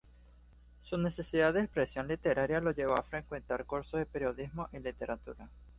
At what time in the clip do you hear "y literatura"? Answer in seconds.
4.73-5.47